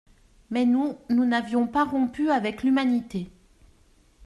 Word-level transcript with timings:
Mais 0.49 0.65
nous, 0.65 0.97
nous 1.11 1.25
n'avions 1.25 1.67
pas 1.67 1.85
rompu 1.85 2.31
avec 2.31 2.63
l'humanité. 2.63 3.29